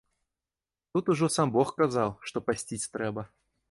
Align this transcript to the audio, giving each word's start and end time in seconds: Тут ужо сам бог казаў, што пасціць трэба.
Тут 0.93 1.13
ужо 1.15 1.29
сам 1.37 1.55
бог 1.59 1.69
казаў, 1.83 2.17
што 2.31 2.47
пасціць 2.49 2.85
трэба. 2.97 3.33